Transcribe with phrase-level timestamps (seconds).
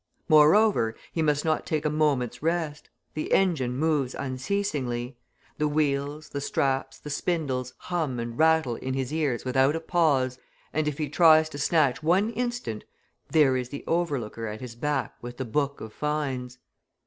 [0.27, 5.15] Moreover, he must not take a moment's rest; the engine moves unceasingly;
[5.59, 10.39] the wheels, the straps, the spindles hum and rattle in his ears without a pause,
[10.73, 12.83] and if he tries to snatch one instant,
[13.29, 16.57] there is the overlooker at his back with the book of fines.